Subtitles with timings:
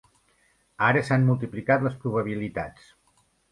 [0.87, 2.91] Ara s'han multiplicat les probabilitats.